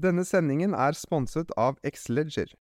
[0.00, 2.54] Denne sendingen er sponset av Xleger.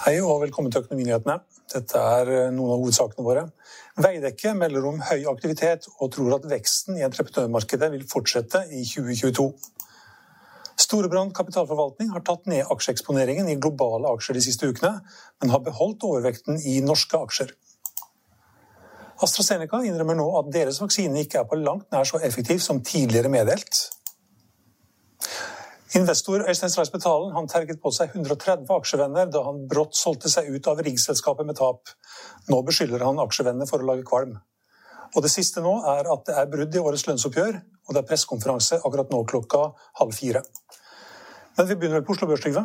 [0.00, 1.38] Hei og velkommen til Økonominyhetene.
[1.72, 3.46] Dette er eh, noen av hovedsakene våre.
[3.96, 9.48] Veidekke melder om høy aktivitet og tror at veksten i entreprenørmarkedet vil fortsette i 2022.
[10.80, 14.98] Storebrand kapitalforvaltning har tatt ned aksjeeksponeringen i globale aksjer de siste ukene,
[15.40, 17.56] men har beholdt overvekten i norske aksjer.
[19.24, 23.32] AstraZeneca innrømmer nå at deres vaksine ikke er på langt nær så effektiv som tidligere
[23.32, 23.80] meddelt.
[25.98, 30.68] Investor Øystein Spetalen han terget på seg 130 aksjevenner da han brått solgte seg ut
[30.70, 31.90] av riggselskapet med tap.
[32.48, 34.36] Nå beskylder han aksjevennene for å lage kvalm.
[35.16, 38.06] Og Det siste nå er at det er brudd i årets lønnsoppgjør, og det er
[38.06, 39.64] pressekonferanse akkurat nå klokka
[39.98, 40.44] halv fire.
[41.58, 42.62] Men vi begynner vel på Oslo Børs, Trygve?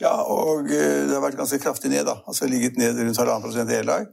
[0.00, 2.06] Ja, og eh, det har vært ganske kraftig ned.
[2.08, 2.16] da.
[2.26, 4.08] Altså Ligget ned rundt halvannen prosent hele dag.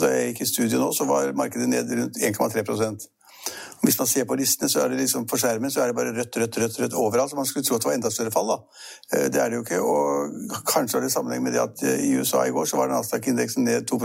[0.00, 3.10] Da jeg gikk i studio nå, så var markedet nede rundt 1,3%
[3.82, 6.12] hvis man ser på listene, så er det liksom på skjermen så er det bare
[6.14, 7.30] rødt, rødt, rødt rødt overalt.
[7.30, 8.46] så Man skulle tro at det var enda større fall.
[8.46, 8.58] da.
[9.12, 9.80] Eh, det er det jo ikke.
[9.80, 12.88] og Kanskje har det sammenheng med det at eh, i USA i går så var
[12.88, 13.98] Nasdaq-indeksen ned 2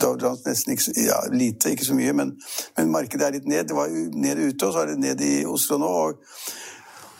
[0.00, 2.34] Dow Jones nesten ikke, ja, lite, ikke så mye, men,
[2.76, 3.64] men, markedet er litt ned.
[3.68, 5.88] Det var ned ute, og så er det ned i Oslo nå.
[5.88, 6.20] og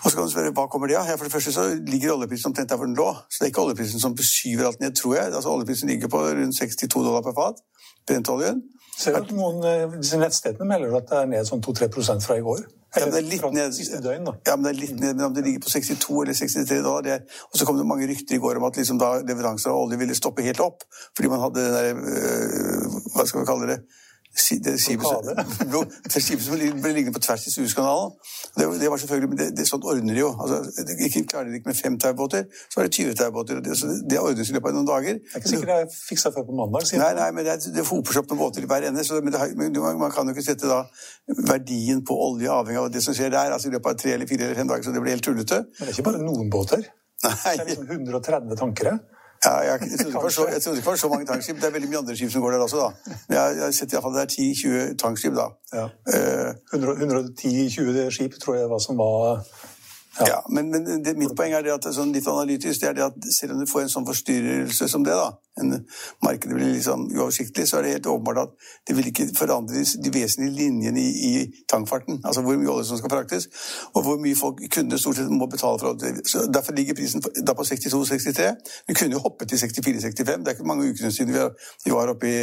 [0.02, 1.06] og så kan du spørre, Hva kommer det av?
[1.06, 3.08] Ja, for det første så ligger oljeprisen omtrent der hvor den lå.
[3.30, 5.30] Så det er ikke oljeprisen som beskyver alt ned, tror jeg.
[5.30, 7.62] Altså Oljeprisen ligger på rundt 62 dollar per fat.
[8.06, 8.62] Brentoljen.
[8.98, 11.88] Ser du at noen eh, disse nettstedene melder at det er ned sånn 2-3
[12.26, 12.64] fra i går.
[12.92, 15.32] Ja, men det er litt ned, døgn, ja, men det er litt ned, men om
[15.32, 17.14] det ligger på 62 eller 63 dollar det,
[17.48, 19.96] Og så kom det mange rykter i går om at liksom da leveranser av olje
[20.02, 20.84] ville stoppe helt opp.
[21.16, 23.78] Fordi man hadde den der, øh, Hva skal vi kalle det?
[24.32, 25.26] Det skipet,
[26.15, 28.15] det skipet som ble liggende på tvers i Suezkanalen.
[28.56, 30.31] Det, det, var selvfølgelig, men det, det sånt ordner de jo.
[30.41, 33.60] Altså, ikke Klarer de ikke med fem taubåter, så var det 20 taubåter.
[33.65, 33.76] Det,
[34.10, 35.20] det ordnes i løpet av noen dager.
[35.20, 36.88] Det er ikke sikkert det er fiksa før på mandag.
[37.03, 39.04] Nei, nei, men det, det hoper seg opp noen båter i hver ende.
[39.04, 40.82] Så, men, men man kan jo ikke sette da
[41.53, 43.53] verdien på olje avhengig av det som skjer der.
[43.53, 45.64] altså I løpet av tre eller fire eller fem dager, så det blir helt tullete.
[45.69, 46.88] Men det er ikke bare noen båter.
[47.22, 47.37] Nei.
[47.37, 48.99] Det er liksom 130 tankere.
[49.44, 51.56] Ja, jeg, jeg, trodde ikke så, jeg trodde ikke det var så mange tankskip.
[51.56, 53.14] Det er veldig mye andre skip som går der også, da.
[53.28, 55.47] Men jeg, jeg har sett iallfall det er 10-20 tankskip, da.
[55.78, 55.86] Ja.
[56.14, 59.42] Uh, 110-20 skip tror jeg var som var
[60.20, 60.26] ja.
[60.28, 63.04] ja, men, men det, mitt poeng er det at sånn litt analytisk, det er det
[63.06, 65.30] at selv om du får en sånn forstyrrelse som det, da,
[65.60, 65.78] en,
[66.24, 70.12] markedet blir sånn uoversiktlig, så er det helt åpenbart at det vil ikke forandre de
[70.12, 72.20] vesentlige linjene i, i tankfarten.
[72.20, 73.48] Altså hvor mye olje som skal fraktes,
[73.94, 76.12] og hvor mye folk kunder stort sett må betale for olje.
[76.52, 78.52] Derfor ligger prisen da på 62-63.
[78.90, 80.12] Vi kunne jo hoppet til 64-65.
[80.28, 81.32] Det er ikke mange ukene siden
[81.86, 82.38] vi var oppe i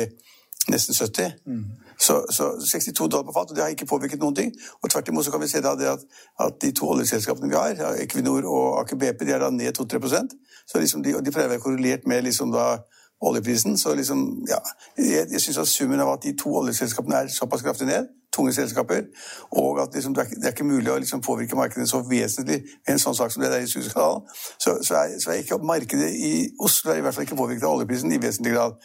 [0.72, 1.32] nesten 70.
[1.46, 1.64] Mm.
[2.00, 4.54] Så, så, 62 dollar på fat, og det har ikke påvirket noen ting.
[4.84, 6.06] Og tvert imot så kan vi se da at,
[6.40, 10.38] at, de to oljeselskapene vi har, Equinor og Aker BP, de er da ned 2-3%
[10.66, 12.78] Så liksom de, de pleier å være korrelert med liksom da
[13.22, 13.78] oljeprisen.
[13.78, 14.62] Så liksom, ja,
[14.98, 19.04] jeg, jeg syns summen av at de to oljeselskapene er såpass kraftig ned, tunge selskaper,
[19.52, 22.62] og at liksom, det, er, det, er, ikke mulig å liksom påvirke markedet så vesentlig
[22.64, 24.28] med en sånn sak som det der i Suezkanalen,
[24.58, 27.66] så, så, er, så er ikke markedet i Oslo er i hvert fall ikke påvirket
[27.66, 28.78] av oljeprisen i vesentlig grad.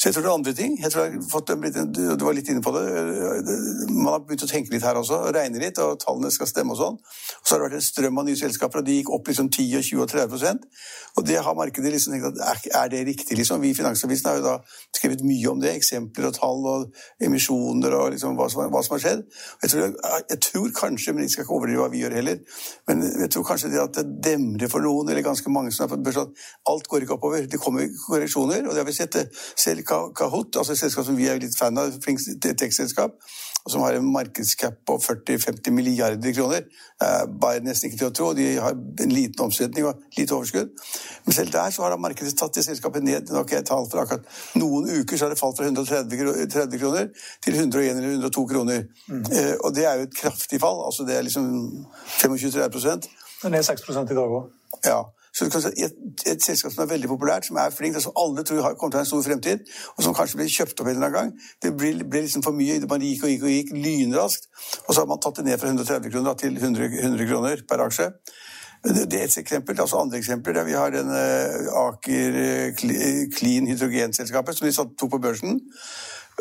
[0.00, 0.76] Så jeg tror det er andre ting.
[0.80, 2.84] Jeg tror jeg har fått en, Du var litt inne på det.
[3.92, 6.78] Man har begynt å tenke litt her også, regne litt, og tallene skal stemme og
[6.78, 6.96] sånn.
[6.96, 9.50] Og så har det vært en strøm av nye selskaper, og de gikk opp liksom
[9.52, 10.64] 10 og 20 og 30%
[11.20, 13.60] Og det har markedet liksom tenkt at er, det riktig, liksom?
[13.60, 14.54] Vi i Finansavisen har jo da
[14.96, 15.74] skrevet mye om det.
[15.76, 19.26] Eksempler og tall og emisjoner og liksom hva som, hva som har skjedd.
[19.66, 19.92] Jeg tror,
[20.32, 22.40] jeg tror, kanskje, men jeg skal ikke overdrive hva vi gjør heller,
[22.88, 25.92] men jeg tror kanskje det at det demrer for noen, eller ganske mange som har
[25.92, 27.44] fått børs, at alt går ikke oppover.
[27.50, 29.20] Det kommer korreksjoner, og det har vi sett.
[29.60, 33.16] Selv Kahoot, altså et selskap som vi er litt fan av, tech-selskap,
[33.60, 36.64] og som har en markedscap på 40-50 milliarder kroner.
[37.02, 38.30] Er bare nesten ikke til å tro.
[38.36, 40.72] De har en liten omsetning og lite overskudd.
[41.26, 43.28] Men selv der så har markedet tatt det selskapet ned.
[43.28, 44.24] Nå har jeg tall for akkurat
[44.60, 47.10] noen uker så har det falt fra 130 kroner
[47.44, 48.88] til 101 eller 102 kroner.
[49.10, 49.22] Mm.
[49.28, 50.80] Eh, og det er jo et kraftig fall.
[50.86, 51.46] altså Det er liksom
[52.22, 54.52] 25-30 Det er ned 6% i dag òg.
[54.86, 55.02] Ja.
[55.32, 58.76] Så et, et, selskap som er veldig populært, som er flinkt, som alle tror har,
[58.78, 61.06] kommer til å ha en stor fremtid, og som kanskje blir kjøpt opp en eller
[61.06, 62.80] annen gang Det ble, ble liksom for mye.
[62.90, 64.50] Man gikk og gikk og gikk lynraskt.
[64.86, 67.84] Og så har man tatt det ned fra 130 kroner til 100, 100 kroner per
[67.86, 68.10] aksje.
[68.80, 69.80] Det er et eksempel.
[69.80, 72.78] altså Andre eksempler der vi har den Aker eh,
[73.36, 75.60] Clean Hydrogenselskapet som de tok på børsen.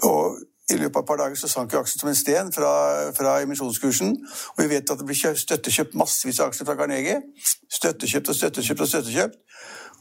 [0.07, 2.71] Og i løpet av et par dager så sank jo aksjen som en sten fra,
[3.17, 4.15] fra emisjonskursen.
[4.55, 7.21] Og vi vet at det blir støttekjøpt massevis av aksjer fra Carnegie.
[7.79, 9.39] Støttekjøpt og støttekjøpt og støttekjøpt.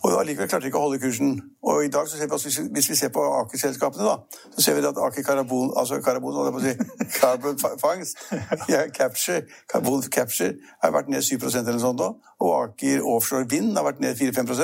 [0.02, 1.32] Og allikevel klarte de ikke å holde kursen.
[1.66, 4.84] Og i dag, så ser vi, hvis vi ser på Aker-selskapene, da, så ser vi
[4.86, 8.22] at Aker Karabon, altså Karabon, holdt jeg på å si, Carbon Fangst,
[8.72, 9.42] ja, Capture,
[9.72, 10.54] Carbon Capture,
[10.84, 12.12] har vært ned 7% eller noe sånt nå.
[12.38, 14.54] Og Aker Offshore Vind har vært ned 4-5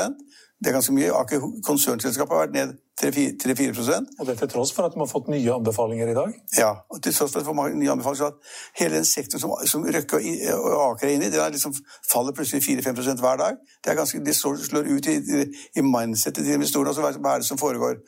[0.60, 1.12] det er ganske mye.
[1.12, 5.26] Aker konsernselskap har vært ned 3-4% Og det til tross for at de har fått
[5.28, 6.34] nye anbefalinger i dag?
[6.58, 8.18] Ja, og til tross for at de får nye anbefalinger.
[8.18, 10.20] så at Hele den sektoren som, som Røkke
[10.54, 11.74] og Aker er inne i, den liksom
[12.12, 13.58] faller plutselig 4-5 hver dag.
[13.84, 15.16] Det, er ganske, det slår, slår ut i,
[15.76, 16.94] i, mindsettet til investorene.
[16.94, 17.98] Altså, hva er det som foregår?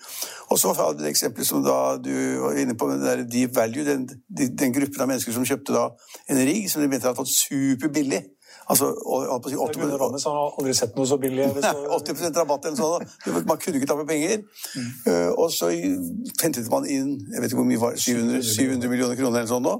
[0.50, 2.14] Og så har du det eksempelet som da du
[2.44, 5.74] var inne på, med den der deep value, den, den, gruppen av mennesker som kjøpte
[5.74, 5.88] da
[6.30, 8.22] en rigg som de mente hadde fått superbillig.
[8.66, 11.46] Altså, og, si 80 Gunnar Rammes har aldri sett noe så billig.
[11.62, 13.44] Nei, 80% rabatt eller sånn.
[13.46, 14.42] Man kunne ikke tape penger.
[14.74, 14.90] Mm.
[15.06, 19.18] Uh, og så hentet man inn jeg vet ikke hvor mye var, 700, 700 millioner
[19.18, 19.76] kroner eller sånn nå.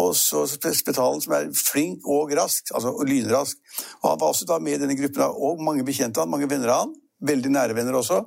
[0.00, 3.58] Og så Spetalen, som er flink og rask, altså lynrask.
[4.00, 6.72] Og Han var også da med i denne gruppen, og mange bekjente han, mange venner
[6.72, 6.94] av han.
[7.28, 8.22] Veldig nære venner også.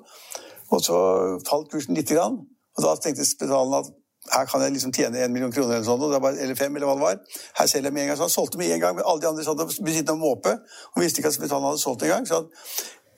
[0.72, 0.98] Og så
[1.48, 2.38] falt kursen lite grann.
[2.78, 3.90] Og da tenkte Spetalen at
[4.34, 6.02] her kan jeg liksom tjene en million kroner eller, sånn,
[6.34, 7.42] eller fem, eller hva det var.
[7.60, 8.18] Her selger jeg med en gang.
[8.18, 8.96] Så han solgte med en gang.
[8.98, 10.58] men Alle de andre satt ved siden av måpe
[10.94, 12.28] og visste ikke at Spetalen hadde solgt en gang.
[12.28, 12.42] Så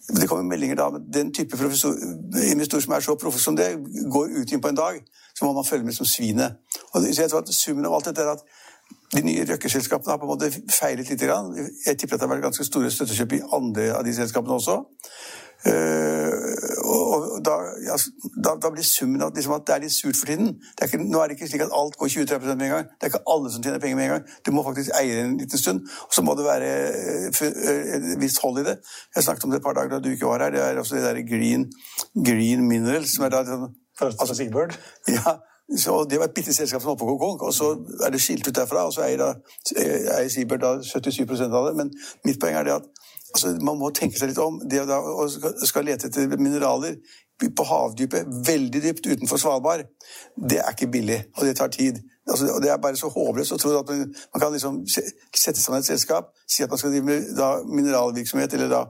[0.07, 3.73] det kommer meldinger da om den type investor som er så proffe som det,
[4.11, 5.01] går ut inn på en dag,
[5.35, 6.59] så må man følge med som svinet.
[6.93, 8.45] Og så jeg tror at Summen av alt dette er at
[9.15, 11.23] de nye røkkeselskapene har på en måte feilet litt.
[11.23, 14.79] Jeg tipper at det har vært ganske store støttekjøp i andre av de selskapene også.
[15.67, 16.31] Uh,
[17.07, 17.55] og da,
[17.85, 17.95] ja,
[18.45, 20.53] da, da, blir summen at, liksom, at, det er litt surt for tiden.
[20.77, 22.87] Er ikke, nå er det ikke slik at alt går 20-30 med en gang.
[22.93, 24.29] Det er ikke alle som tjener penger med en gang.
[24.45, 25.83] Du må faktisk eie en liten stund.
[26.07, 26.71] Og så må det være
[27.31, 27.41] uh,
[27.97, 28.77] et visst hold i det.
[29.15, 30.55] Jeg snakket om det et par dager da du ikke var her.
[30.55, 31.67] Det er også det der green,
[32.29, 33.15] green minerals.
[33.15, 33.69] som er da, sånn,
[34.13, 34.77] altså, Seabird?
[35.11, 35.39] Ja,
[35.77, 37.73] så Det var et bitte selskap som holdt på konk, og så
[38.05, 38.85] er det skilt ut derfra.
[38.87, 39.33] Og så eier, da,
[40.15, 41.75] eier Seabird da 77% av det.
[41.79, 41.91] Men
[42.25, 44.59] mitt poeng er det at Altså, man må tenke seg litt om.
[44.63, 46.99] Det å skal lete etter mineraler
[47.37, 49.83] på havdypet, veldig dypt utenfor Svalbard,
[50.37, 51.99] det er ikke billig, og det tar tid.
[52.27, 54.03] Altså, Det er bare så håpløst å tro at man,
[54.33, 58.53] man, kan liksom sette sammen et selskap, si at man skal drive med da, mineralvirksomhet
[58.53, 58.83] eller da,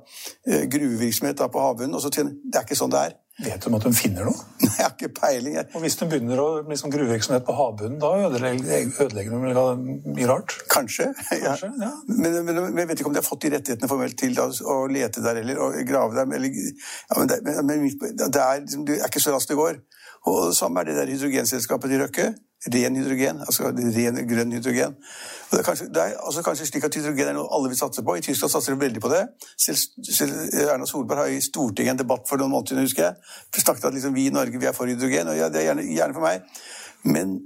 [0.47, 3.17] eh, gruvevirksomhet da, på havbunnen, og så tjene Det er ikke sånn det er.
[3.37, 4.45] Vet du om at de finner noe?
[4.63, 5.57] Nei, Jeg har ikke peiling.
[5.59, 5.67] Jeg.
[5.77, 9.75] Og Hvis de begynner å liksom, gruvevirksomhet på havbunnen, da ødelegger, ødelegger de
[10.15, 10.55] mye rart?
[10.73, 11.11] Kanskje.
[11.29, 11.83] Kanskje ja.
[11.85, 11.91] Ja.
[12.09, 14.47] Men, men, men, jeg vet ikke om de har fått de rettighetene formelt til da,
[14.49, 16.33] å lete der eller å grave der.
[16.39, 19.77] Eller, ja, men, det, men det, er, liksom, det er ikke så raskt det går.
[20.27, 22.31] Og det samme er det der hydrogenselskapet til Røkke
[22.73, 24.95] ren hydrogen, altså ren grønn hydrogen.
[25.47, 27.79] Og det, er kanskje, det er altså kanskje slik at hydrogen er noe alle vil
[27.79, 28.15] satse på.
[28.17, 29.21] I Tyskland satser de veldig på det.
[29.57, 29.77] Selv,
[30.09, 30.33] selv
[30.65, 33.35] Erna Solberg har i Stortinget en debatt for noen måneder siden, husker jeg.
[33.61, 35.85] snakket at liksom, vi i Norge vi er for hydrogen, og ja, det er gjerne,
[35.93, 36.49] gjerne for meg.
[37.05, 37.37] Men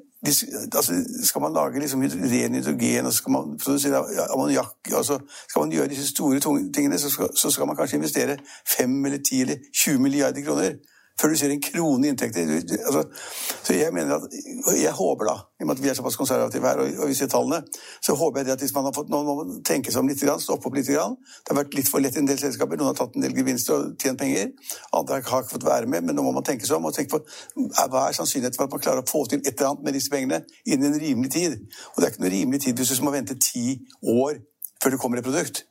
[0.75, 4.03] altså, skal man lage liksom ren hydrogen og skal man produsere
[4.33, 8.37] ammoniakk altså, Skal man gjøre disse store tingene, så skal, så skal man kanskje investere
[8.77, 10.73] 5 eller 10 eller 20 milliarder kroner
[11.21, 12.49] før du ser en krone i inntekter.
[12.87, 13.03] Altså,
[13.63, 14.37] så jeg mener at,
[14.79, 17.17] jeg håper da, i og med at vi er såpass konservative her, og, og vi
[17.17, 17.61] ser tallene,
[18.01, 20.69] så håper jeg at hvis man har fått noen må tenke seg om litt, stoppe
[20.69, 20.89] opp litt.
[20.89, 22.79] Det har vært litt for lett i en del selskaper.
[22.79, 24.51] Noen har tatt en del gevinster og tjent penger.
[24.97, 27.17] Andre har ikke fått være med, men nå må man tenke seg om og tenke
[27.17, 27.21] på
[27.91, 30.13] hva er sannsynligheten for at man klarer å få til et eller annet med disse
[30.13, 31.59] pengene innen en rimelig tid.
[31.93, 34.41] Og det er ikke noe rimelig tid hvis du må vente ti år
[34.81, 35.65] før det kommer et produkt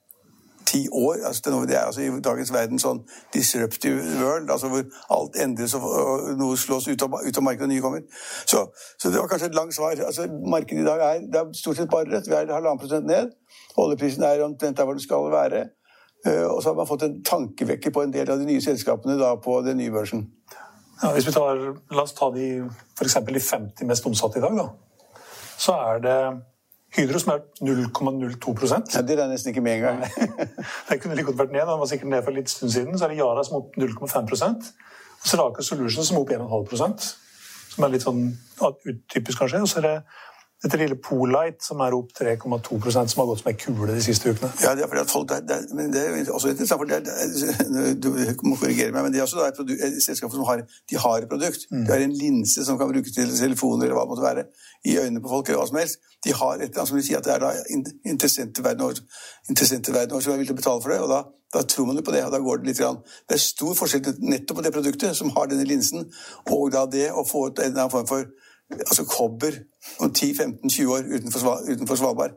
[0.70, 1.16] ti år.
[1.26, 3.02] Altså, det er altså i dagens verden sånn
[3.34, 4.84] disruptive world, altså hvor
[5.16, 8.06] alt endres og, noe slås ut av, ut av, markedet og nye kommer.
[8.44, 8.64] Så,
[8.96, 9.98] så, det var kanskje et langt svar.
[10.06, 12.30] Altså, markedet i dag er, det er stort sett bare rødt.
[12.30, 13.34] Vi er halvannen prosent ned.
[13.80, 15.66] Oljeprisen er omtrent der hvor den skal være.
[16.26, 19.16] Uh, og så har man fått en tankevekker på en del av de nye selskapene
[19.20, 20.26] da, på den nye børsen.
[21.00, 21.62] Ja, hvis vi tar,
[21.96, 22.48] La oss ta de,
[22.98, 24.58] for de 50 mest omsatte i dag.
[24.58, 24.66] da.
[25.60, 26.18] Så er det
[26.96, 28.54] Hydro som er 0,02
[28.94, 30.04] ja, Det er nesten ikke med engang.
[30.88, 31.66] det kunne like godt vært ned.
[31.68, 32.98] Den var sikkert ned for litt stund siden.
[32.98, 36.32] Så er det Yara som er opp 0,5 Og så er Solutions som er opp
[36.74, 37.10] 1,5%
[37.70, 38.24] som er litt sånn
[38.60, 39.62] utypisk, kanskje.
[39.62, 39.96] Og så er det
[40.60, 44.28] dette lille Polite, som er opp 3,2% som har gått som ei kule de siste
[44.28, 44.50] ukene.
[44.60, 46.98] Ja, det er fordi at folk, det, er, men det er også interessant, for det
[47.00, 48.10] er, Du
[48.44, 51.30] må korrigere meg, men det er også et, et selskap som har, de har et
[51.30, 51.64] produkt.
[51.70, 51.86] Mm.
[51.86, 54.44] De har en linse som kan brukes til telefoner eller hva det måtte være,
[54.84, 56.04] i øynene på folk eller hva som helst.
[56.26, 57.54] De har et eller annet som vil si at det er da
[58.12, 59.00] interessenter verden over,
[59.48, 61.00] interessenter verden over som er villige til å betale for det.
[61.00, 61.22] og da,
[61.56, 63.00] da tror man jo på det, og da går det litt grann.
[63.24, 66.04] Det er stor forskjell nettopp på det produktet som har denne linsen,
[66.52, 68.28] og da det å få ut en form for
[68.70, 69.52] altså kobber
[70.00, 72.30] om 10-15-20 år utenfor, utenfor Svalbard.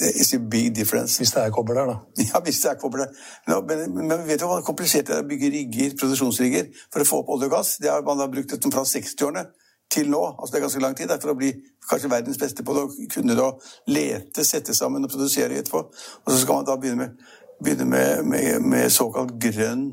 [0.00, 1.18] It's a big difference.
[1.18, 1.96] Hvis det er kobber der, da.
[2.34, 3.08] Ja, hvis det er kobber der.
[3.46, 7.08] Men, men, men vet du hva komplisert det er å bygge rigger, produksjonsrigger for å
[7.08, 7.76] få opp olje og gass?
[7.82, 9.44] Det har man da brukt fra 60-årene
[9.92, 10.22] til nå.
[10.38, 11.14] altså Det er ganske lang tid.
[11.20, 11.52] For å bli
[11.90, 13.50] kanskje verdens beste på det, å kunne da
[13.94, 15.84] lete, sette sammen og produsere etterpå.
[16.24, 17.28] Og så skal man da begynne med,
[17.62, 19.92] begynne med, med, med såkalt grønn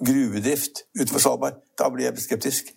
[0.00, 1.60] gruvedrift utenfor Svalbard.
[1.78, 2.72] Da blir jeg skeptisk.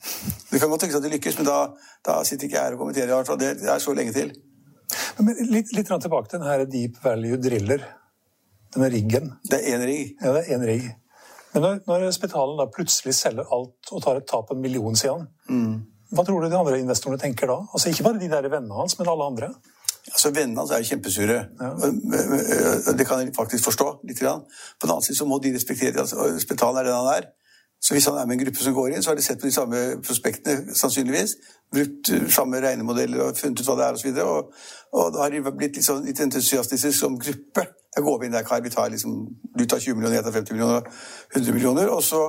[0.51, 1.57] Det kan godt tenkes at det lykkes, men da,
[2.05, 3.55] da sitter ikke jeg her og kommenterer.
[3.59, 4.33] Det er så lenge til.
[5.19, 7.85] Men litt, litt tilbake til denne Deep Value Driller.
[8.73, 9.31] Denne riggen.
[9.49, 10.15] Det er én rigg.
[10.21, 10.89] Ja, det er én rigg.
[11.53, 14.97] Men når, når Spetalen da plutselig selger alt og tar et tap på en million
[14.97, 15.71] siden, mm.
[16.13, 17.57] hva tror du de andre investorene tenker da?
[17.73, 19.49] Altså Ikke bare de der vennene hans, men alle andre?
[20.13, 21.39] Altså Vennene hans er jo kjempesure.
[21.61, 21.69] Ja.
[22.97, 23.89] Det kan jeg faktisk forstå.
[24.07, 24.19] litt.
[24.19, 24.41] Grann.
[24.79, 27.29] På den annen side så må de respektere at Spetalen er den han er.
[27.81, 29.47] Så hvis han er med en gruppe som går inn, så har de sett på
[29.47, 31.35] de samme prospektene sannsynligvis.
[31.71, 34.23] Brukt samme regnemodeller og funnet ut hva det er.
[34.23, 34.53] Og, og,
[34.91, 37.65] og da har de blitt litt, sånn, litt entusiastiske som gruppe.
[37.95, 38.61] Da går vi inn der, Kar.
[38.65, 39.15] Vi tar liksom,
[39.55, 40.91] du tar 20 millioner, jeg tar 50 millioner,
[41.35, 41.93] 100 millioner.
[41.95, 42.25] Og så,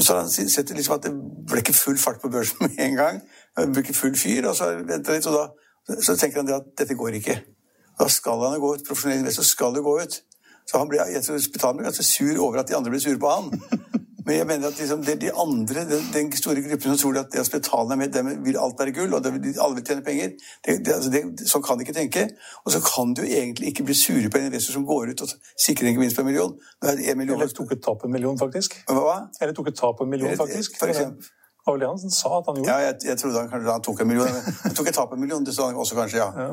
[0.00, 1.12] så har han sett liksom at det
[1.50, 3.20] ble ikke full fart på børsen med en gang.
[3.58, 4.48] Det ble ikke full fyr.
[4.48, 5.46] Og så venta litt, og da
[5.88, 7.38] så tenker han at dette går ikke.
[8.00, 8.84] Da skal han gå ut.
[8.88, 10.20] Profesjonell investor skal jo gå ut.
[10.68, 13.32] Så han ble, jeg tror ble ganske sur over at de andre ble sure på
[13.32, 13.50] han.
[14.26, 17.16] Men jeg mener at liksom, det er de andre, den, den, store gruppen som tror
[17.18, 19.86] at det at Spetalen er med, dem vil alt være gull, og vil, alle vil
[19.86, 20.28] tjene penger.
[20.66, 22.26] Det, det, altså det, sånn kan de ikke tenke.
[22.64, 25.34] Og så kan du egentlig ikke bli sure på en investor som går ut og
[25.64, 26.54] sikrer en gevinst på en million.
[26.82, 27.40] Det er En million.
[27.40, 28.76] Eller tok et tap på en million, faktisk.
[28.92, 29.18] Hva?
[29.40, 30.78] Eller tok et tap på en million, faktisk.
[30.78, 31.32] For eksempel.
[31.60, 32.72] Det var vel det han sa at han gjorde?
[32.72, 34.36] Ja, jeg, jeg trodde han kanskje han tok en million.
[34.64, 36.30] Han tok et tap en million, det sa han også kanskje, ja.
[36.32, 36.50] ja.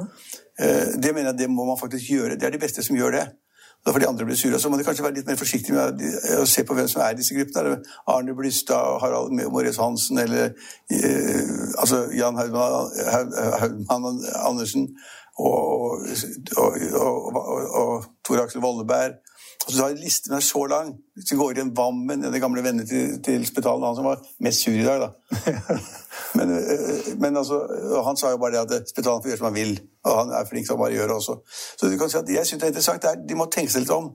[0.60, 2.36] Eh, det mener jeg det må man faktisk gjøre.
[2.36, 3.28] Det er de beste som gjør det.
[3.86, 4.60] Da får de andre bli sure.
[4.60, 6.02] Så må de kanskje være litt mer forsiktige med
[6.42, 7.78] å se på hvem som er i disse gruppene.
[8.12, 10.50] Arne Blystad, Harald Moritz Hansen eller
[10.92, 14.90] eh, altså Jan Haugmann Andersen
[15.38, 16.04] og,
[16.58, 17.40] og, og,
[17.82, 19.22] og Tor Aksel Volleberg.
[19.68, 20.94] Altså, listen er så lang.
[21.16, 24.06] Hvis du går igjen Vammen, en av de gamle vennen til, til Spetalen, han som
[24.08, 25.10] var mest sur i dag, da.
[26.38, 26.54] men,
[27.20, 27.60] men altså,
[28.06, 29.74] han sa jo bare det at Spetalen får gjøre som han vil.
[30.08, 31.36] Og han er flink til å bare gjøre også.
[31.52, 33.04] Så du kan si at jeg syns det er interessant.
[33.04, 34.08] Det er, de må tenke seg litt om.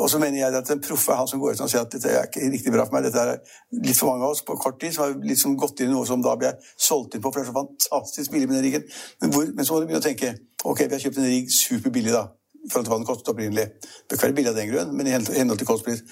[0.00, 1.92] Og så mener jeg at den proffe er han som går ut og sier at
[1.92, 3.10] dette er ikke riktig bra for meg.
[3.10, 3.36] Dette er
[3.84, 6.08] litt for mange av oss på kort tid som har liksom gått inn i noe
[6.08, 8.88] som da blir solgt inn på, for det er så fantastisk billig med den riggen.
[9.20, 10.32] Men, hvor, men så må du begynne å tenke
[10.64, 12.30] ok, vi har kjøpt en rigg superbillig, da
[12.60, 13.66] i forhold til hva den kostet opprinnelig.
[14.10, 16.02] Det kan være billig av den grunn, men i henhold til kostpris.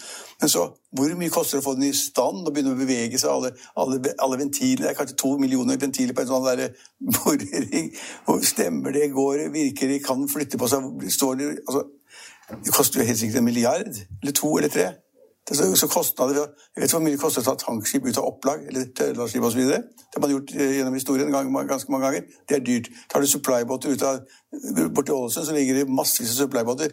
[0.41, 0.65] Men så,
[0.97, 3.33] hvor mye koster det å få den i stand og begynne å bevege seg?
[3.33, 6.73] Alle, alle, alle ventiler, Det er kanskje to millioner ventiler på en sånn der
[7.19, 7.91] borering.
[8.53, 9.11] Stemmer det?
[9.13, 9.51] Går det?
[9.59, 10.01] Virker det?
[10.07, 10.89] Kan flytte på seg?
[11.19, 11.85] Står det altså,
[12.65, 14.01] Det koster jo helt sikkert en milliard.
[14.23, 14.89] Eller to eller tre.
[15.53, 16.35] Så, så kostnader,
[16.77, 19.63] Jeg vet hvor mye det koster å ta tankskip ut av opplag eller tørrlastskip osv.
[19.65, 22.27] Det har man gjort eh, gjennom historien ganske mange ganger.
[22.49, 22.91] Det er dyrt.
[23.09, 24.21] Tar du supply-båter ut av
[24.95, 26.93] Borti Ålesund så ligger det massevis av supply-båter.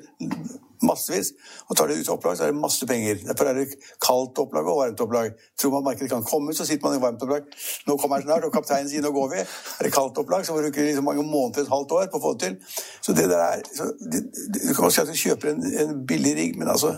[0.84, 1.30] Massevis.
[1.70, 3.22] Og tar det ut av opplag, så er det masse penger.
[3.24, 5.32] Derfor er det kaldt opplag og varmt opplag.
[5.60, 7.48] Tror man markedet kan komme, så sitter man i varmt opplag.
[7.88, 9.46] Nå kommer den snart, og kapteinen sier nå går vi.
[9.46, 12.26] Er det kaldt opplag, så bruker vi liksom mange måneder, et halvt år på å
[12.26, 12.84] få det til.
[13.08, 15.98] Så det der er så, det, Du kan også si at du kjøper en, en
[16.08, 16.98] billig rigg, men altså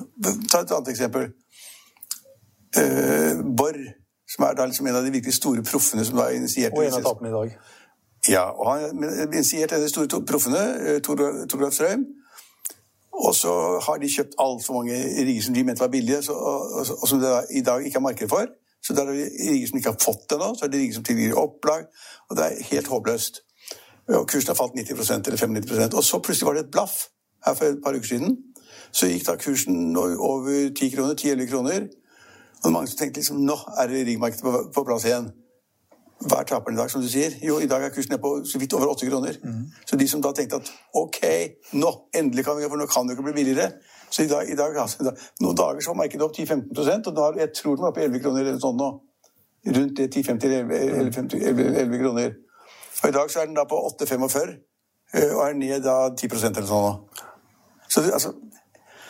[0.50, 1.30] Ta et annet eksempel
[2.82, 3.78] uh, Borr,
[4.28, 6.98] som er da liksom en av de virkelig store proffene som da initierte Og en
[6.98, 7.58] av tapene i dag.
[8.28, 9.04] Ja, og han
[9.34, 12.06] initierte de store proffene, eh, Torgraf Strøm.
[13.18, 16.86] Og så har de kjøpt altfor mange rigger som de mente var billige, så, og,
[17.02, 18.46] og, som det da, i dag ikke er marked for.
[18.84, 19.12] Så det er
[19.52, 21.88] rigger som ikke har fått det nå, så er det rigger som tilgir opplag.
[22.30, 23.42] Og det er helt håpløst.
[24.08, 26.94] Og kursen har falt 90% eller 95% Og så plutselig var det et blaff
[27.46, 28.38] her for et par uker siden.
[28.92, 31.88] Så gikk da kursen over 10 kroner, 10-11 kroner.
[32.64, 35.32] Og mange som tenkte liksom nå er det riggmarkedet på, på, plass igjen.
[36.18, 37.36] Hva er taperen i dag, som du sier?
[37.46, 39.36] Jo, i dag er kursen nede på så vidt over 8 kroner.
[39.44, 39.68] Mm.
[39.86, 41.20] Så de som da tenkte at ok,
[41.78, 43.68] nå endelig kan vi, for nå kan det jo ikke bli billigere.
[44.10, 47.28] Så i dag, i dag altså, noen dager så var markedet opp 10-15 og da,
[47.44, 48.90] jeg tror den var oppe 11 kroner eller sånn nå.
[49.78, 52.34] Rundt 10-50-11 kroner.
[53.04, 54.56] Og i dag så er den da på 8,45
[55.14, 56.96] eh, og er ned da 10% eller sånn nå.
[57.88, 58.34] Så det, altså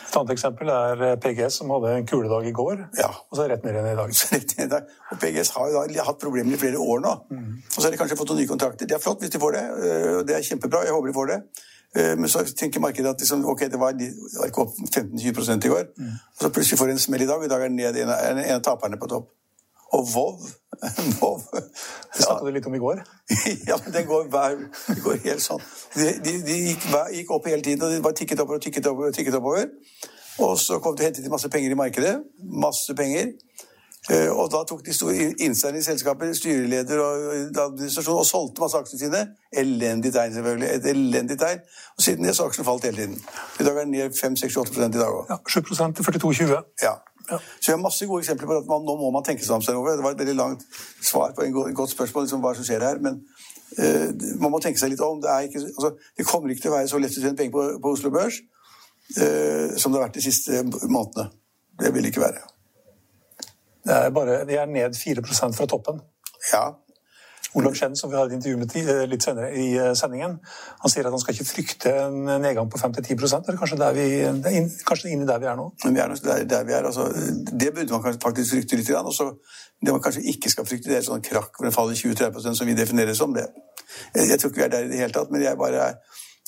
[0.08, 3.08] Et annet eksempel er eh, PGS, som hadde en kuledag i går, Ja.
[3.12, 4.12] og så rett ned igjen i dag.
[4.32, 4.86] rett ned i dag.
[5.12, 7.12] Og PGS har jo da hatt problemer i flere år nå.
[7.30, 8.88] Og så har de kanskje fått noen nye kontrakter.
[8.88, 9.64] Det er flott hvis de får det.
[10.18, 10.84] og Det er kjempebra.
[10.88, 11.38] Jeg håper de får det.
[11.96, 13.92] Eh, Men så tenker markedet at liksom, ok, det var,
[14.40, 15.84] var ikke opp 15-20 i går.
[16.00, 18.56] Og så plutselig får de en smell i dag, og i dag er det en
[18.56, 19.28] av taperne på topp.
[19.96, 20.48] Og Vov
[21.20, 23.02] Vov Det snakket du litt om i går.
[23.70, 25.64] ja, men det går hver Det går helt sånn.
[25.94, 28.86] De, de, de gikk, gikk opp hele tiden, og de bare tikket oppover og tikket
[28.90, 29.10] oppover.
[29.10, 29.68] Og tikket oppover.
[30.38, 32.14] Og så kom de og hentet de masse penger i markedet.
[32.62, 33.32] Masse penger.
[34.10, 38.78] Eh, Og da tok de store innstillere i selskapet, styreleder og administrasjon, og solgte masse
[38.78, 39.24] aksjene sine.
[39.52, 40.70] Elendig tegn, selvfølgelig.
[40.76, 41.60] Et elendig tegn.
[41.96, 43.18] Og siden det så aksjen falt hele tiden.
[43.60, 45.26] I dag er den ned 5-6-8 i dag òg.
[45.34, 45.60] Ja, 7
[45.98, 46.62] til 42,20.
[46.82, 46.94] Ja.
[47.28, 49.64] Så vi har masse gode eksempler på at man, nå må man tenke seg om.
[49.64, 50.64] Stein Det var et veldig langt
[51.04, 53.00] svar på et godt spørsmål liksom, hva som skjer her.
[53.04, 53.20] Men
[53.78, 54.08] uh,
[54.40, 55.20] man må tenke seg litt om.
[55.24, 57.56] Det, er ikke, altså, det kommer ikke til å være så lett å tjene penger
[57.56, 61.28] på, på Oslo Børs uh, som det har vært de siste månedene.
[61.78, 62.46] Det vil det ikke være.
[63.88, 66.00] Det er bare, de er ned 4% fra toppen.
[66.50, 66.64] Ja,
[67.58, 70.36] Olav Skjenn, som vi har et intervju med eh, litt senere i eh, sendingen,
[70.82, 73.96] han sier at han skal ikke frykte en nedgang på 5-10 Det er kanskje, der
[73.96, 74.06] vi,
[74.42, 75.70] det er inn, kanskje inni der vi er nå.
[75.84, 76.86] vi er der, der vi er.
[76.86, 77.08] Altså,
[77.50, 78.88] det burde man faktisk frykte litt.
[78.88, 79.38] grann, Og
[79.82, 82.66] det man kanskje ikke skal frykte, det er sånn krakk hvor det faller 20-30% som
[82.66, 83.48] vi definerer som det.
[84.14, 85.92] Jeg, tror ikke vi er der i det hele tatt, men bare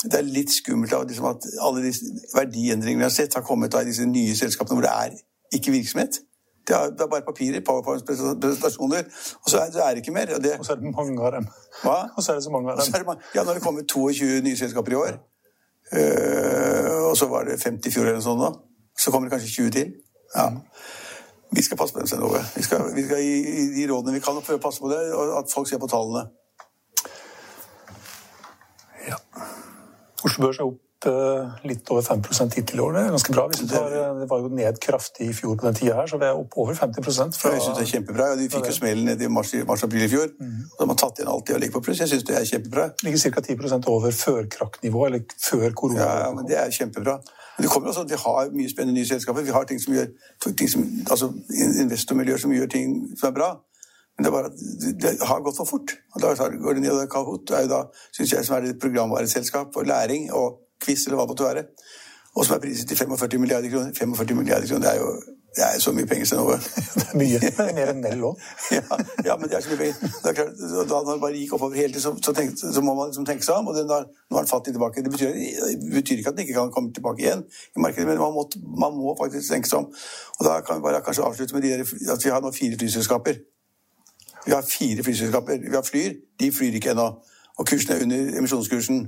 [0.01, 3.75] det er litt skummelt av liksom, at alle disse verdiendringene vi har sett, har kommet
[3.77, 6.23] av disse nye selskapene hvor det er ikke virksomhet.
[6.71, 9.09] Det er, det er bare papirer, powerpoint-presentasjoner,
[9.43, 10.31] og så er, det er ikke mer.
[10.37, 11.49] Og, det, Og så er det mange av dem.
[11.83, 11.97] hva?
[12.17, 12.95] Og så er det så mange av dem.
[12.95, 15.19] er det, ma- ja, nå har det kommet 22 nye selskaper i år,
[15.91, 18.51] Uh, og så var det 50 i fjor eller noe sånt Da.
[19.03, 19.89] så kommer det kanskje 20 til.
[20.37, 20.45] Ja.
[21.51, 22.43] Vi skal passe på dem, Stein Ove.
[22.55, 25.01] Vi skal, vi skal gi, de rådene vi kan og prøve å passe på det,
[25.19, 26.23] og at folk ser på tallene.
[29.09, 29.19] Ja.
[30.23, 32.93] Oslo Børs er opp litt over 5 hittil i år.
[32.93, 33.49] Det er ganske bra.
[33.49, 36.19] Du tar, eh, det var jo ned kraftig i fjor på den tida her, så
[36.19, 38.27] vi er opp over 50 fra Jeg synes det er kjempebra.
[38.29, 40.29] Ja, de fikk jo smellen ned i mars- mars-april i fjor.
[40.79, 42.01] og De har tatt igjen alt det og ligger på pluss.
[42.01, 42.91] Jeg synes det er kjempebra.
[43.03, 43.41] ligger ca.
[43.41, 46.01] 10% over førkrakknivå, eller før korona.
[46.01, 47.17] Ja, ja, men Det er kjempebra.
[47.57, 49.43] Men det kommer også at Vi har mye spennende nye selskaper.
[49.43, 50.07] Vi har ting som gjør,
[50.57, 51.33] ting som, altså
[51.81, 53.57] investormiljøer som gjør ting som er bra.
[54.19, 54.57] Men det er bare at
[55.01, 55.97] det har gått for fort.
[56.15, 58.79] Og Da går det ned, og Kahoot er jo da, synes jeg, som er et
[58.79, 61.67] programvareselskap for læring og quiz eller hva måtte være.
[62.37, 63.93] Og som er priset til 45 milliarder kroner.
[63.99, 65.13] 45 milliarder kroner, det er jo
[65.57, 66.57] det er så mye penger, som noe.
[66.95, 67.39] Det er mye.
[67.43, 68.43] Det er mer enn Nell òg.
[68.77, 69.97] ja, ja, men det er så mye penger.
[70.23, 70.61] Det er klart,
[70.93, 73.43] da det bare gikk oppover hele tiden, så, så, tenkte, så må man liksom tenke
[73.43, 73.73] seg om.
[73.73, 75.03] Og den har, nå er den fattig tilbake.
[75.03, 75.33] Det betyr,
[75.83, 77.43] det betyr ikke at den ikke kan komme tilbake igjen
[77.77, 78.47] i markedet, men man må,
[78.85, 79.91] man må faktisk tenke seg om.
[80.39, 81.83] Og da kan vi bare kanskje avslutte med de der,
[82.15, 83.43] at vi har nå fire flyselskaper.
[84.47, 85.67] Vi har fire flyselskaper.
[85.67, 86.15] Vi har Flyr.
[86.41, 87.11] De flyr ikke ennå.
[87.59, 89.03] Og kursen er under emisjonskursen.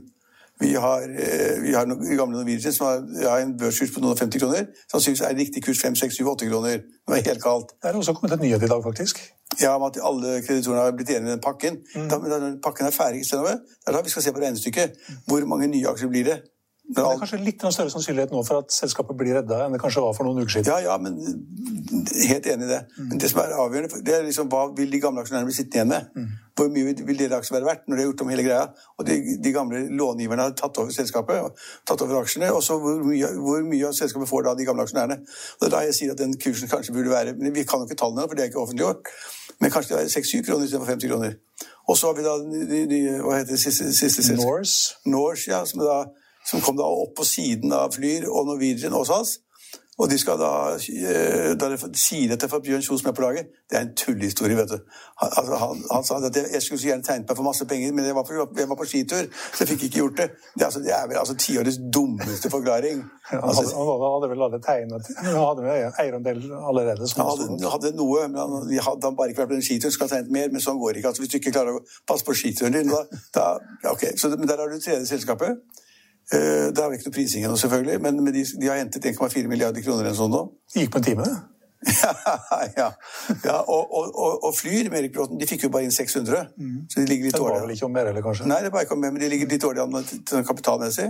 [0.62, 4.14] Vi har, eh, vi har noen gamle Norwegian som har, har en børskurs på noen
[4.14, 4.68] og 50 kroner.
[4.92, 6.84] Sannsynligvis er riktig kurs 5, 6, 7, 8 kroner.
[7.10, 7.74] Det er helt kaldt.
[7.82, 9.20] Det er også kommet et nyhet i dag, faktisk.
[9.60, 11.82] Ja, om at alle kreditorene har blitt enige i den pakken.
[11.94, 14.96] Da, da når pakken er ferdig, det er da vi skal se på regnestykket.
[15.26, 16.38] Hvor mange nye aksjer blir det?
[16.92, 19.80] Når Det er kanskje litt større sannsynlighet nå for at selskapet blir redda enn det
[19.80, 20.70] kanskje var for noen uker siden.
[20.72, 21.16] Ja, ja, men
[22.28, 22.80] helt enig i det.
[22.98, 25.78] Men det som er avgjørende, det er liksom hva vil de gamle aksjonærene bli sittende
[25.80, 26.38] igjen med?
[26.56, 28.64] Hvor mye vil- det deres aksjer være verdt når de har gjort om hele greia?
[28.98, 31.56] Og de, de gamle långiverne har tatt over selskapet, og
[31.88, 33.00] tatt over aksjene, og så hvor
[33.46, 35.16] hvor mye av selskapet får da de gamle aksjonærene?
[35.22, 37.80] Og det er da jeg sier at den kursen kanskje burde være men Vi kan
[37.80, 39.08] jo ikke tallene, for det er ikke offentliggjort.
[39.60, 41.34] Men kanskje det er 6-7 kroner istedenfor 50 kroner.
[41.88, 44.44] Og så har vi da de, de, de, hva heter det siste, siste selskap?
[44.46, 46.04] Norse Norse, ja, som, da,
[46.48, 49.38] som kom da opp på siden av Flyr og Norwegian og SAS.
[50.00, 53.22] Og de skal da, eh, da de sier dette for Bjørn Kjos som er på
[53.22, 54.78] laget, det er en tullehistorie, vet du.
[55.20, 57.92] Han, altså, han, han sa at jeg, skulle så gjerne tegnet meg for masse penger,
[57.92, 60.26] men jeg var, på, jeg var på skitur, så jeg fikk ikke gjort det.
[60.56, 63.04] Det altså, det er vel altså tiårets dummeste forklaring.
[63.30, 67.12] Han Altså, hadde, han hadde vel alle tegnet Han hadde med eierandel allerede.
[67.16, 70.08] Han hadde, hadde noe, men han hadde han bare ikke vært på den skituren, skulle
[70.08, 71.12] ha tegnet mer, men sånn går det ikke.
[71.12, 73.04] Altså, hvis du ikke klarer å passe på skituren din, da,
[73.36, 73.46] da
[73.92, 74.08] ok.
[74.16, 75.60] Så, men der har du det tredje selskapet.
[76.32, 79.48] Eh, der har vi ikke noe prising ennå, selvfølgelig, men de, de har hentet 1,4
[79.50, 80.44] milliarder kroner eller sånn nå.
[80.72, 81.40] Det gikk på en time, det.
[82.78, 82.88] ja,
[83.42, 86.52] ja og, og, og, og Flyr, med Erik Bråten, de fikk jo bare inn 600,
[86.88, 87.56] så de ligger litt dårlig.
[87.56, 88.46] Det var vel ikke om mer, eller kanskje?
[88.48, 91.08] Nei, det var ikke mer, men de ligger litt dårlig an kapitalmessig.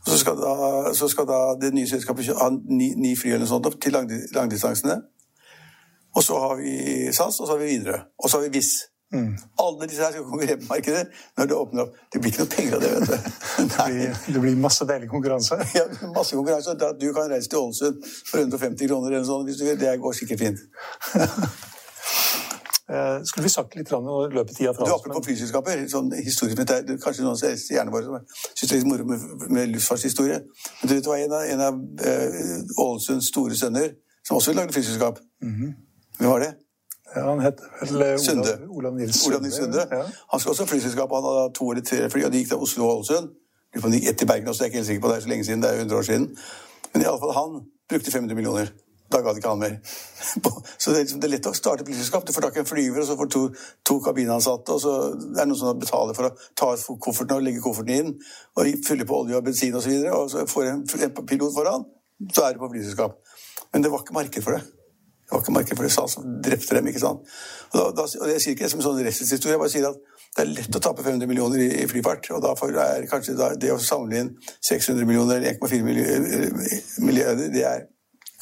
[0.00, 3.44] Og så skal, da, så skal da det nye selskapet ha ni, ni fly eller
[3.44, 4.96] noe sånt opp til langdistansene.
[6.16, 6.72] Og så har vi
[7.12, 8.00] SAS, og så har vi Widerøe.
[8.18, 8.62] Og så har vi
[9.10, 9.42] Viss.
[9.58, 11.06] Alle disse her skal konkurrere på markedet
[11.38, 11.96] når det åpner opp.
[12.12, 13.16] Det blir ikke noe penger av det, vet du.
[13.70, 15.58] Det blir, det blir masse deilig konkurranse.
[15.78, 16.76] Ja, masse konkurranse.
[16.78, 19.80] da Du kan reise til Ålesund for 150 kroner eller sånn hvis du vil.
[19.80, 20.62] Det går sikkert fint.
[22.90, 25.04] Eh, skulle vi sagt litt om løpet tida fra Du oss?
[25.06, 25.22] men...
[25.22, 28.80] flyselskaper, sånn historisk, men det kanskje noen som elsker hjernen vår som syns det er
[28.80, 30.40] litt moro med, med luftfartshistorie.
[30.80, 33.94] Men du vet hva en av, en av uh, Ålesunds store sønner,
[34.26, 36.50] som også lagde flyselskap Hvem var det?
[37.14, 38.52] Ja, han het vel eh, Sunde.
[38.54, 39.86] Olav, Olav Nils Olav Nils Sunde.
[39.90, 40.02] Ja.
[40.32, 41.10] Han skulle også flyselskap.
[41.14, 43.32] Han hadde to eller tre fly, og de gikk til Oslo og Ålesund.
[43.74, 45.28] De gikk ett til Bergen også, jeg er ikke helt sikker på det, er så
[45.28, 46.24] lenge siden, det er jo 100 år siden.
[46.92, 48.72] Men i alle fall han brukte 500 millioner.
[49.12, 49.76] Da ga det ikke han mer.
[50.82, 52.26] Så det er, liksom, det er lett å starte flyselskap.
[52.26, 53.40] Du får tak i en flyver, og så får du to,
[53.88, 57.62] to kabinansatte, og så er det noen som betaler for å ta kofferten og legge
[57.64, 58.12] kofferten inn,
[58.54, 61.26] og fylle på olje og bensin osv., og, så videre, og så får en, en
[61.26, 61.88] pilot foran,
[62.30, 63.18] så er du på flyselskap.
[63.72, 64.62] Men det var ikke marked for det.
[65.30, 66.88] Det var ikke marked for det, sa som drepte dem.
[66.90, 67.28] ikke sant?
[67.70, 69.86] Og, da, da, og Jeg sier ikke det som en sånn redselshistorie, jeg bare sier
[69.86, 72.26] at det er lett å tape 500 millioner i, i flyfart.
[72.34, 77.86] Og da er kanskje det å samle inn 600 millioner eller 1,4 milliarder, det er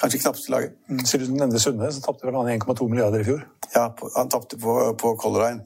[0.00, 0.74] kanskje knappeste laget.
[0.88, 3.44] Mm, Siden du nevnte Sunde, så tapte vel han 1,2 milliarder i fjor.
[3.74, 3.82] Ja,
[4.16, 5.60] han tapte på, på Color Line.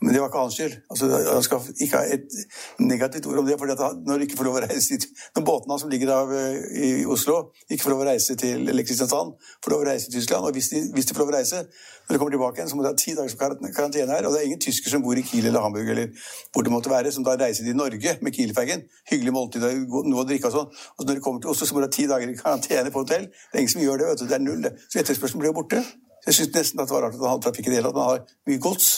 [0.00, 0.76] Men det var ikke hans skyld.
[0.90, 2.36] Altså, han skal ikke ha et
[2.80, 3.58] negativt ord om det.
[3.60, 6.92] fordi at Når, ikke får lov å reise dit, når båtene som ligger av i
[7.04, 10.56] Oslo, ikke får lov å reise til Kristiansand, får lov å reise til Tyskland, og
[10.56, 11.60] hvis de, hvis de får lov å reise,
[12.02, 14.26] når de kommer tilbake igjen, så må de ha ti dagers karant- karantene her.
[14.26, 16.08] Og det er ingen tysker som bor i Kiel eller Hamburg eller
[16.52, 18.82] hvor det måtte være, som da reiser til Norge med Kiel-fergen.
[19.12, 20.72] Hyggelig måltid noe å drikke og sånn.
[20.98, 23.04] Og når de kommer til Oslo, så må de ha ti dager i karantene på
[23.04, 23.28] hotell.
[23.30, 24.06] Det er ingen som gjør det.
[24.12, 24.62] vet du, Det er null.
[24.62, 24.72] det.
[24.88, 25.82] Så etterspørselen blir jo borte.
[26.22, 27.88] Så jeg syns nesten at det var rart at han hadde trafikk i det hele
[27.90, 28.02] tatt.
[28.02, 28.90] Han har mye gods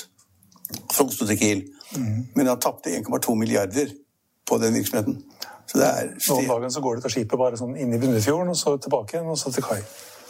[0.92, 1.62] fra Oslo til Kiel.
[2.34, 3.94] Men han tapte 1,2 milliarder
[4.46, 5.22] på den virksomheten.
[5.66, 8.50] Så det er Noen dagen så går det til skipet bare sånn inn i Bunnefjorden,
[8.52, 9.78] og så tilbake igjen, og så til kai.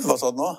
[0.04, 0.52] Hva sa du nå?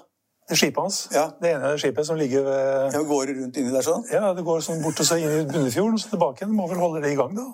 [0.46, 0.98] Det er skipet hans.
[1.16, 1.24] Ja.
[1.42, 4.04] Det ene er skipet som ligger ved Ja, Går rundt inni der sånn?
[4.12, 6.54] Ja, det går sånn bort og så inn i Bunnefjorden, og så tilbake igjen.
[6.54, 7.48] Må vel holde det i gang, da?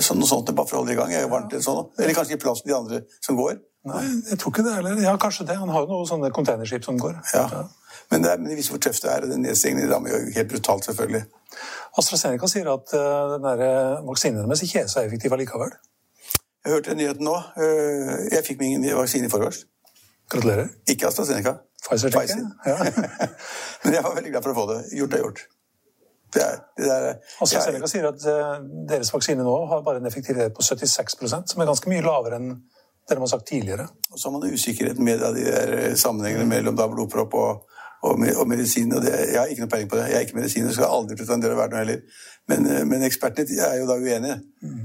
[0.00, 1.10] Sånn, noe sånt, bare for å holde det i gang.
[1.12, 1.90] Jeg er varmt eller sånn.
[1.98, 3.58] Eller kanskje i plass til de andre som går.
[3.88, 4.98] Nei, jeg tror ikke det heller.
[5.00, 5.56] Ja, kanskje det.
[5.56, 7.14] Han har jo noen sånne containerskip som går.
[7.32, 7.44] Ja.
[8.10, 9.24] Men det, er, men det viser hvor tøft det er.
[9.30, 11.22] Den nedstengningen rammer jo helt brutalt, selvfølgelig.
[12.00, 15.72] AstraZeneca sier at uh, den der eh, vaksinen deres ikke er så effektiv allikevel.
[16.64, 17.36] Jeg hørte nyheten nå.
[17.56, 19.62] Uh, Jeg fikk min vaksine i forgårs.
[20.30, 20.68] Gratulerer.
[20.90, 21.56] Ikke AstraZeneca.
[21.86, 22.44] Pfizer, jeg.
[22.66, 22.76] Ja.
[23.84, 24.82] Men jeg var veldig glad for å få det.
[24.98, 25.46] Gjort er gjort.
[26.30, 27.08] Det er, det er,
[27.42, 28.58] AstraZeneca sier at uh,
[28.90, 32.52] deres vaksine nå har bare en effektivitet på 76% som er ganske mye lavere enn
[33.10, 33.88] det de har sagt tidligere.
[34.10, 38.24] Og så har man usikkerhet med de der eh, sammenhengene mellom da blodpropp og, og,
[38.36, 38.94] og medisin.
[38.96, 40.06] Og det, jeg har ikke noe peiling på det.
[40.10, 42.22] Jeg er ikke medisiner, skal aldri pretendere å være noe heller.
[42.50, 44.38] Men, eh, men ekspertene er jo da uenige.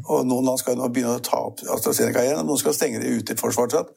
[0.09, 3.03] Og noen land skal nå begynne å ta opp AstraZeneca igjen, og noen skal stenge
[3.03, 3.93] det ute for fortsatt.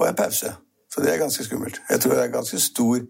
[0.00, 0.56] Og en pause.
[0.92, 1.80] Så det er ganske skummelt.
[1.90, 3.00] Jeg tror det er ganske stor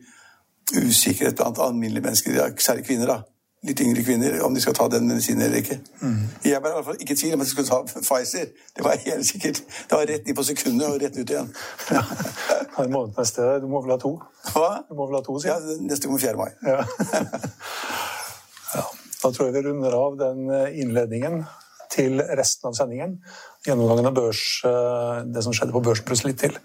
[0.74, 3.07] usikkerhet blant alminnelige mennesker, særlig kvinner.
[3.07, 3.22] da.
[3.64, 5.79] Litt yngre kvinner, om de skal ta den medisinen eller ikke.
[6.45, 8.51] Jeg var i hvert fall ikke i tvil om at de skulle ta Pfizer.
[8.77, 9.62] Det var helt sikkert.
[9.88, 11.49] Det var rett ned på sekundet og rett ut igjen.
[11.90, 12.03] Ja,
[13.16, 14.12] neste, Du må vel ha to?
[14.53, 14.69] Hva?
[14.90, 16.37] Du må vel ha to, sier Ja, neste kommer 4.
[16.37, 16.53] mai.
[16.69, 16.85] Ja.
[18.77, 18.85] ja.
[19.23, 21.47] Da tror jeg vi runder av den eh, innledningen
[21.90, 23.19] til resten av sendingen.
[23.66, 26.61] Gjennomgangen av børs, eh, det som skjedde på børsen, pluss litt til.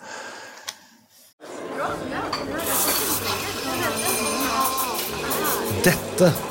[5.81, 6.50] Dette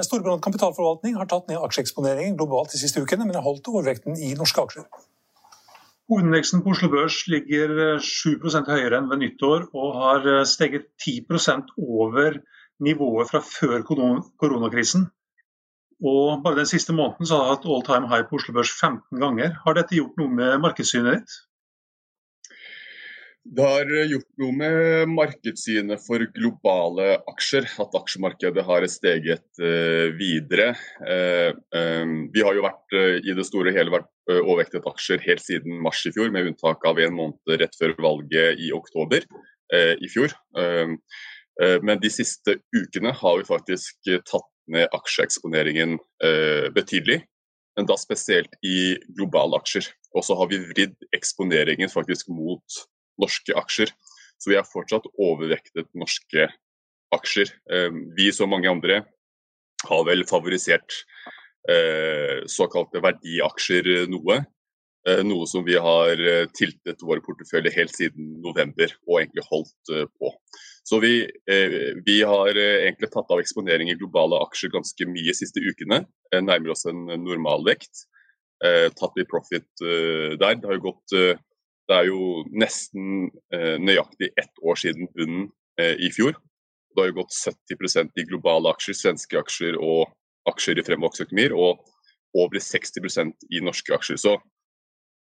[0.00, 4.30] Storebrand kapitalforvaltning har tatt ned aksjeeksponeringen globalt de siste ukene, men har holdt overvekten i
[4.38, 4.86] norske aksjer.
[6.08, 10.88] Hovedindeksen på Oslo Børs ligger eh, 7% høyere enn ved nyttår og har eh, steget
[11.04, 12.40] 10% over
[12.82, 15.06] nivået fra før koronakrisen.
[16.02, 19.20] Og bare den siste måneden har det hatt all time high på Oslo Børs 15
[19.22, 19.54] ganger.
[19.66, 21.36] Har dette gjort noe med markedssynet ditt?
[23.42, 30.68] Det har gjort noe med markedssynet for globale aksjer, at aksjemarkedet har steget uh, videre.
[31.02, 35.42] Uh, um, vi har jo vært i det store og hele vært overvektet aksjer helt
[35.42, 39.26] siden mars i fjor, med unntak av en måned rett før valget i oktober
[39.74, 40.30] i fjor.
[41.82, 45.96] Men de siste ukene har vi faktisk tatt ned aksjeeksponeringen
[46.76, 47.18] betydelig,
[47.74, 49.90] men da spesielt i globale aksjer.
[50.14, 52.78] Og så har vi vridd eksponeringen faktisk mot
[53.20, 53.92] norske aksjer.
[54.38, 56.48] Så vi har fortsatt overvektet norske
[57.14, 57.52] aksjer.
[57.72, 59.02] Ehm, vi som mange andre
[59.88, 61.02] har vel favorisert
[61.70, 64.42] eh, såkalte verdiaksjer noe.
[65.08, 69.94] Eh, noe som vi har eh, tiltet vår portefølje helt siden november og egentlig holdt
[70.18, 70.34] på.
[70.82, 71.22] Så vi,
[72.02, 76.00] vi har egentlig tatt av eksponering i globale aksjer ganske mye de siste ukene.
[76.34, 78.00] Nærmer oss en normalvekt.
[78.98, 80.58] Tatt litt profit der.
[80.58, 81.14] Det har jo gått
[81.90, 85.48] det er jo nesten eh, nøyaktig ett år siden bunnen
[85.80, 86.36] eh, i fjor.
[86.92, 90.12] Det har jo gått 70% i globale aksjer, svenske aksjer og
[90.50, 91.82] aksjer i fremvoksende og
[92.38, 94.20] over 60% i norske aksjer.
[94.20, 94.36] Så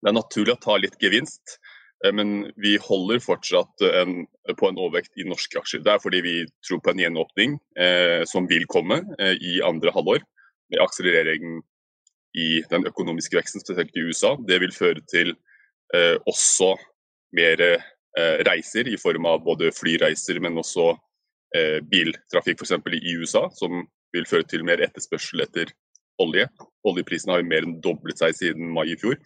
[0.05, 1.59] det er naturlig å ta litt gevinst,
[2.05, 5.83] eh, men vi holder fortsatt en, på en overvekt i norske aksjer.
[5.85, 6.37] Det er fordi vi
[6.67, 10.23] tror på en gjenåpning eh, som vil komme eh, i andre halvår,
[10.73, 11.63] med akselerering
[12.35, 14.35] i den økonomiske veksten, spesielt i USA.
[14.49, 15.35] Det vil føre til
[16.27, 16.75] også
[17.37, 20.93] mer eh, reiser i form av både flyreiser, men også
[21.57, 22.77] eh, biltrafikk f.eks.
[23.01, 25.75] i USA, som vil føre til mer etterspørsel etter
[26.23, 26.47] olje.
[26.87, 29.19] Oljeprisene har jo mer enn doblet seg siden mai i fjor.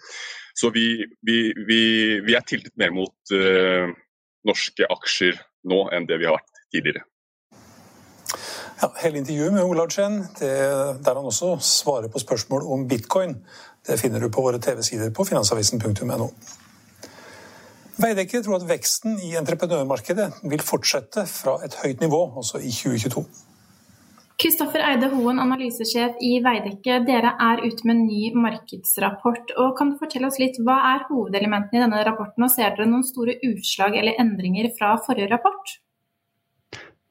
[0.57, 1.83] Så vi, vi, vi,
[2.25, 3.93] vi er tiltet mer mot uh,
[4.49, 5.37] norske aksjer
[5.69, 7.05] nå enn det vi har vært tidligere.
[8.79, 13.35] Ja, hele intervjuet med Olav Chen, der han også svarer på spørsmål om bitcoin,
[13.89, 16.31] det finner du på våre TV-sider på finansavisen.no.
[17.99, 23.25] Veidekke tror at veksten i entreprenørmarkedet vil fortsette fra et høyt nivå også i 2022.
[24.39, 27.01] Kristoffer Eide Hoen, analysesjef i Veidekke.
[27.09, 29.51] Dere er ute med en ny markedsrapport.
[29.59, 32.87] og Kan du fortelle oss litt, Hva er hovedelementene i denne rapporten, og ser dere
[32.87, 35.81] noen store utslag eller endringer fra forrige rapport?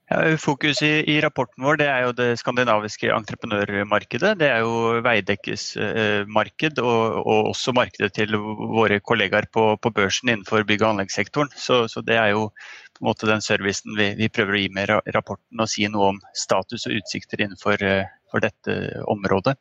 [0.07, 4.37] Ja, fokus i, i, rapporten vår det er jo det skandinaviske entreprenørmarkedet.
[4.39, 9.91] Det er jo Veidekkes eh, marked, og, og, også markedet til våre kollegaer på, på
[9.91, 11.51] børsen innenfor bygg- og anleggssektoren.
[11.59, 12.47] Så, så, det er jo
[12.95, 16.13] på en måte den servicen vi, vi, prøver å gi med rapporten, og si noe
[16.13, 18.07] om status og utsikter innenfor eh,
[18.47, 18.77] dette
[19.11, 19.57] området.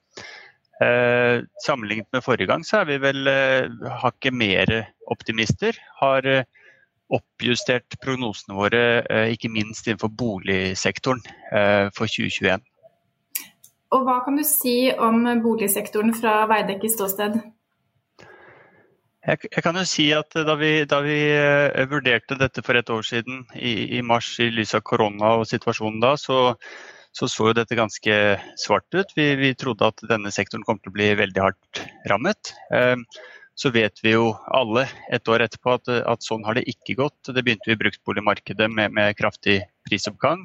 [0.79, 4.77] Eh, sammenlignet med forrige gang så er vi vel eh, hakket mer
[5.11, 5.75] optimister.
[5.99, 6.47] Har eh,
[7.13, 12.65] oppjustert prognosene våre, eh, ikke minst innenfor boligsektoren eh, for 2021.
[13.95, 17.39] Og Hva kan du si om boligsektoren fra Veidekkes ståsted?
[19.27, 22.91] Jeg, jeg, kan jo si at da vi, da vi, eh, vurderte dette for et
[22.91, 26.59] år siden, i, i mars, i lys av korona og situasjonen da, så
[27.17, 28.17] så, så jo dette ganske
[28.61, 29.15] svart ut.
[29.17, 32.53] Vi, vi, trodde at denne sektoren kom til å bli veldig hardt rammet.
[32.75, 32.97] Eh,
[33.57, 37.31] så vet vi jo alle et år etterpå at, at sånn har det ikke gått.
[37.33, 40.45] Det begynte vi i bruktboligmarkedet med, med kraftig prisoppgang.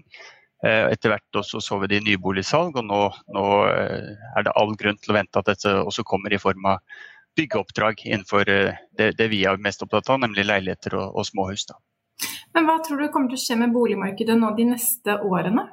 [0.64, 3.02] Eh, etter hvert også så vi det i nyboligsalg, og nå,
[3.36, 6.70] nå, eh, er det all grunn til å vente at dette også kommer i form
[6.70, 7.02] av
[7.36, 11.66] byggeoppdrag innenfor eh, det, det vi er mest opptatt av, nemlig leiligheter og, og småhus.
[11.72, 11.80] Da.
[12.56, 15.66] Men Hva tror du kommer til å skje med boligmarkedet nå de neste årene?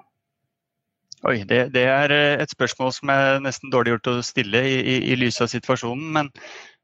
[1.27, 4.97] Oi, det, det, er et spørsmål som er nesten dårlig gjort å stille i, i,
[5.11, 6.13] i lys av situasjonen.
[6.15, 6.31] Men,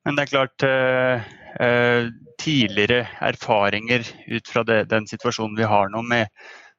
[0.05, 1.29] men det er klart eh,
[1.62, 2.09] eh,
[2.42, 6.33] tidligere erfaringer ut fra det, den situasjonen vi har nå med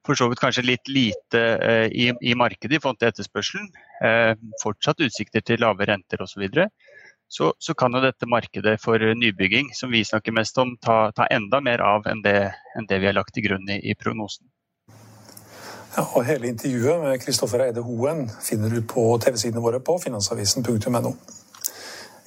[0.06, 3.70] for så vidt kanskje litt lite eh, i, i, markedet i forhold til etterspørselen,
[4.06, 6.68] eh, fortsatt utsikter til lave renter osv., så,
[7.26, 11.26] så, så kan jo dette markedet for nybygging, som vi snakker mest om, ta, ta
[11.34, 12.38] enda mer av enn det,
[12.78, 14.46] enn det, vi har lagt til grunn i, i prognosen.
[15.96, 21.12] Ja, og Hele intervjuet med Kristoffer Eide Hoen finner du på TV-sidene våre på finansavisen.no.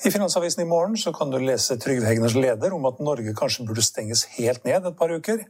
[0.08, 3.68] I Finansavisen i morgen så kan du lese Trygve Hegners leder om at Norge kanskje
[3.68, 5.44] burde stenges helt ned et par uker.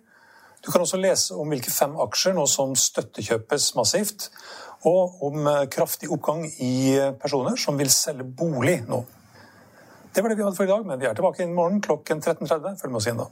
[0.60, 4.28] Du kan også lese om hvilke fem aksjer nå som støttekjøpes massivt,
[4.90, 6.74] og om eh, kraftig oppgang i
[7.22, 9.00] personer som vil selge bolig nå.
[10.12, 12.20] Det var det vi hadde for i dag, men vi er tilbake i morgen klokken
[12.20, 12.82] 13.30.
[12.84, 13.32] Følg med oss igjen da.